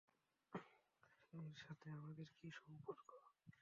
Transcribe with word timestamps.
এর 1.33 1.55
সাথে 1.57 1.87
আমাদের 1.97 2.27
কী 2.35 2.47
সম্পর্ক? 2.57 3.09